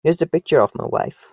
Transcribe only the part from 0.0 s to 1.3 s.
Here's the picture of my wife.